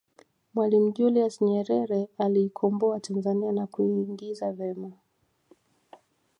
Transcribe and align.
mwalimu 0.53 0.91
julius 0.91 1.41
nyerere 1.41 2.09
aliikomboa 2.17 2.99
tanzania 2.99 3.51
na 3.51 3.67
kuingiza 3.67 4.51
vema 4.51 4.91